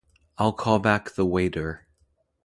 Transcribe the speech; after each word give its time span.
I'll 0.39 0.53
call 0.53 0.79
back 0.79 1.11
the 1.11 1.27
waiter. 1.27 1.85